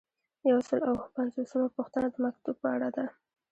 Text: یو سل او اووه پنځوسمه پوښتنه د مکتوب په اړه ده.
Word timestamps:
یو 0.51 0.59
سل 0.67 0.79
او 0.89 0.95
اووه 0.99 1.13
پنځوسمه 1.17 1.67
پوښتنه 1.77 2.07
د 2.11 2.15
مکتوب 2.25 2.55
په 2.61 2.67
اړه 2.75 2.89
ده. 2.95 3.05